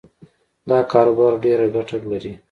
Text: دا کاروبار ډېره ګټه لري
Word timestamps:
دا 0.69 0.79
کاروبار 0.91 1.33
ډېره 1.43 1.65
ګټه 1.75 1.97
لري 2.11 2.33